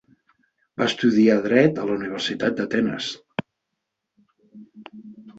Va 0.81 0.85
estudiar 0.91 1.35
dret 1.43 1.81
a 1.81 1.83
la 1.89 1.97
Universitat 1.97 2.57
d'Atenes. 2.59 3.09